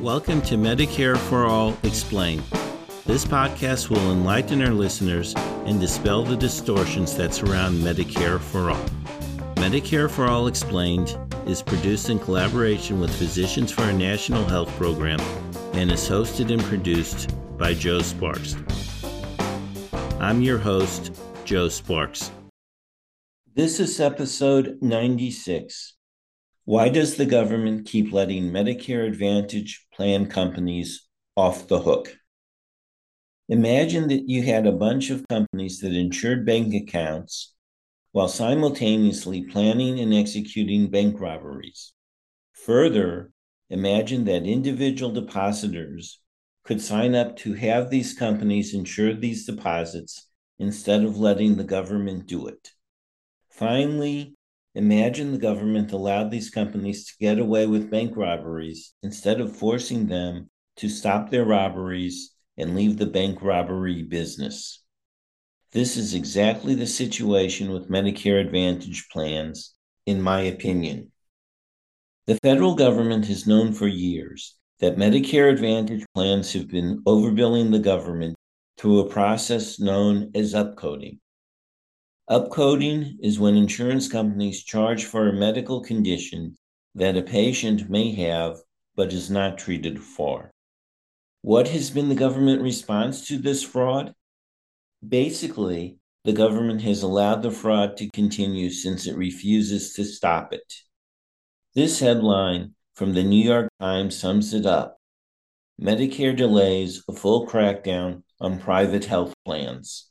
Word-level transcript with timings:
Welcome 0.00 0.42
to 0.42 0.54
Medicare 0.54 1.18
for 1.18 1.44
All 1.44 1.76
Explained. 1.82 2.42
This 3.04 3.24
podcast 3.24 3.90
will 3.90 4.12
enlighten 4.12 4.62
our 4.62 4.70
listeners 4.72 5.34
and 5.66 5.80
dispel 5.80 6.24
the 6.24 6.36
distortions 6.36 7.16
that 7.16 7.34
surround 7.34 7.82
Medicare 7.82 8.40
for 8.40 8.70
All. 8.70 8.84
Medicare 9.56 10.08
for 10.08 10.26
All 10.26 10.46
Explained 10.46 11.18
is 11.46 11.62
produced 11.62 12.10
in 12.10 12.18
collaboration 12.20 13.00
with 13.00 13.14
Physicians 13.14 13.72
for 13.72 13.82
a 13.82 13.92
National 13.92 14.44
Health 14.44 14.70
Program 14.76 15.20
and 15.72 15.90
is 15.90 16.08
hosted 16.08 16.52
and 16.52 16.62
produced 16.62 17.34
by 17.58 17.74
Joe 17.74 18.00
Sparks. 18.00 18.56
I'm 20.20 20.42
your 20.42 20.58
host, 20.58 21.20
Joe 21.44 21.68
Sparks. 21.68 22.30
This 23.54 23.80
is 23.80 23.98
episode 23.98 24.78
96. 24.82 25.94
Why 26.64 26.88
does 26.88 27.16
the 27.16 27.26
government 27.26 27.86
keep 27.86 28.12
letting 28.12 28.50
Medicare 28.50 29.06
Advantage 29.06 29.86
plan 29.92 30.26
companies 30.26 31.08
off 31.34 31.66
the 31.66 31.80
hook? 31.80 32.16
Imagine 33.48 34.08
that 34.08 34.28
you 34.28 34.42
had 34.42 34.66
a 34.66 34.72
bunch 34.72 35.10
of 35.10 35.26
companies 35.28 35.80
that 35.80 35.94
insured 35.94 36.44
bank 36.44 36.74
accounts 36.74 37.54
while 38.12 38.28
simultaneously 38.28 39.42
planning 39.42 39.98
and 39.98 40.12
executing 40.12 40.90
bank 40.90 41.18
robberies. 41.20 41.92
Further, 42.52 43.32
imagine 43.70 44.24
that 44.26 44.46
individual 44.46 45.10
depositors 45.10 46.20
could 46.64 46.80
sign 46.80 47.14
up 47.14 47.36
to 47.38 47.54
have 47.54 47.90
these 47.90 48.14
companies 48.14 48.74
insure 48.74 49.14
these 49.14 49.46
deposits 49.46 50.28
instead 50.58 51.02
of 51.02 51.18
letting 51.18 51.56
the 51.56 51.64
government 51.64 52.26
do 52.26 52.46
it. 52.46 52.72
Finally, 53.58 54.36
imagine 54.76 55.32
the 55.32 55.36
government 55.36 55.90
allowed 55.90 56.30
these 56.30 56.48
companies 56.48 57.04
to 57.04 57.12
get 57.18 57.40
away 57.40 57.66
with 57.66 57.90
bank 57.90 58.16
robberies 58.16 58.94
instead 59.02 59.40
of 59.40 59.56
forcing 59.56 60.06
them 60.06 60.48
to 60.76 60.88
stop 60.88 61.28
their 61.28 61.44
robberies 61.44 62.36
and 62.56 62.76
leave 62.76 62.98
the 62.98 63.06
bank 63.06 63.42
robbery 63.42 64.04
business. 64.04 64.84
This 65.72 65.96
is 65.96 66.14
exactly 66.14 66.76
the 66.76 66.86
situation 66.86 67.72
with 67.72 67.90
Medicare 67.90 68.40
Advantage 68.40 69.08
plans, 69.10 69.74
in 70.06 70.22
my 70.22 70.42
opinion. 70.42 71.10
The 72.28 72.38
federal 72.44 72.76
government 72.76 73.26
has 73.26 73.44
known 73.44 73.72
for 73.72 73.88
years 73.88 74.54
that 74.78 74.96
Medicare 74.96 75.50
Advantage 75.50 76.04
plans 76.14 76.52
have 76.52 76.68
been 76.68 77.02
overbilling 77.02 77.72
the 77.72 77.80
government 77.80 78.36
through 78.76 79.00
a 79.00 79.10
process 79.10 79.80
known 79.80 80.30
as 80.36 80.54
upcoding. 80.54 81.18
Upcoding 82.30 83.16
is 83.20 83.38
when 83.38 83.56
insurance 83.56 84.06
companies 84.06 84.62
charge 84.62 85.04
for 85.04 85.28
a 85.28 85.32
medical 85.32 85.80
condition 85.80 86.58
that 86.94 87.16
a 87.16 87.22
patient 87.22 87.88
may 87.88 88.12
have 88.12 88.58
but 88.94 89.12
is 89.12 89.30
not 89.30 89.56
treated 89.56 90.02
for. 90.02 90.50
What 91.40 91.68
has 91.68 91.88
been 91.88 92.10
the 92.10 92.14
government 92.14 92.60
response 92.60 93.26
to 93.28 93.38
this 93.38 93.62
fraud? 93.62 94.12
Basically, 95.06 96.00
the 96.24 96.32
government 96.32 96.82
has 96.82 97.02
allowed 97.02 97.42
the 97.42 97.50
fraud 97.50 97.96
to 97.96 98.10
continue 98.10 98.68
since 98.68 99.06
it 99.06 99.16
refuses 99.16 99.94
to 99.94 100.04
stop 100.04 100.52
it. 100.52 100.74
This 101.74 102.00
headline 102.00 102.74
from 102.94 103.14
the 103.14 103.22
New 103.22 103.42
York 103.42 103.70
Times 103.80 104.18
sums 104.18 104.52
it 104.52 104.66
up 104.66 104.98
Medicare 105.80 106.36
delays 106.36 107.04
a 107.08 107.12
full 107.12 107.46
crackdown 107.46 108.24
on 108.40 108.58
private 108.58 109.04
health 109.04 109.32
plans. 109.44 110.07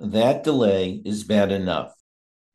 That 0.00 0.44
delay 0.44 1.02
is 1.04 1.24
bad 1.24 1.52
enough, 1.52 1.92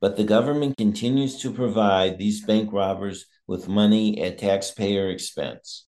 but 0.01 0.17
the 0.17 0.23
government 0.23 0.77
continues 0.77 1.37
to 1.41 1.53
provide 1.53 2.17
these 2.17 2.43
bank 2.43 2.73
robbers 2.73 3.27
with 3.45 3.67
money 3.67 4.19
at 4.23 4.39
taxpayer 4.39 5.11
expense. 5.11 5.85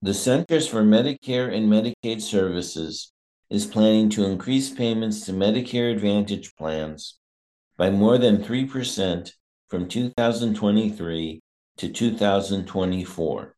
The 0.00 0.14
Centers 0.14 0.68
for 0.68 0.84
Medicare 0.84 1.52
and 1.52 1.68
Medicaid 1.68 2.22
Services 2.22 3.12
is 3.50 3.66
planning 3.66 4.10
to 4.10 4.26
increase 4.26 4.70
payments 4.70 5.26
to 5.26 5.32
Medicare 5.32 5.92
Advantage 5.92 6.54
plans 6.54 7.18
by 7.76 7.90
more 7.90 8.16
than 8.16 8.38
3% 8.38 9.32
from 9.66 9.88
2023 9.88 11.40
to 11.78 11.88
2024. 11.88 13.56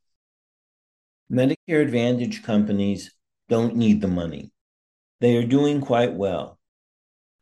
Medicare 1.30 1.82
Advantage 1.82 2.42
companies 2.42 3.10
don't 3.50 3.76
need 3.76 4.00
the 4.00 4.08
money. 4.08 4.50
They 5.20 5.36
are 5.36 5.46
doing 5.46 5.82
quite 5.82 6.14
well. 6.14 6.56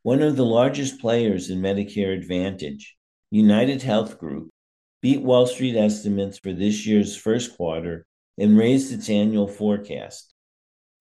One 0.03 0.23
of 0.23 0.37
the 0.37 0.45
largest 0.45 1.01
players 1.01 1.51
in 1.51 1.61
Medicare 1.61 2.17
Advantage, 2.17 2.97
UnitedHealth 3.35 4.17
Group, 4.19 4.51
beat 5.03 5.23
Wall 5.23 5.47
Street 5.47 5.77
estimates 5.77 6.39
for 6.39 6.53
this 6.53 6.87
year's 6.87 7.17
first 7.17 7.57
quarter 7.57 8.07
and 8.39 8.57
raised 8.57 8.93
its 8.93 9.11
annual 9.11 9.49
forecast. 9.49 10.33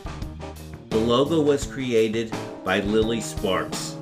The 0.88 0.96
logo 0.96 1.42
was 1.42 1.66
created 1.66 2.34
by 2.64 2.80
Lily 2.80 3.20
Sparks. 3.20 3.96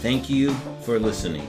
Thank 0.00 0.30
you 0.30 0.54
for 0.82 0.98
listening. 0.98 1.46